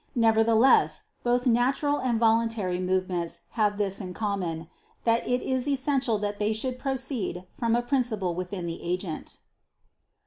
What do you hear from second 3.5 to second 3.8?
have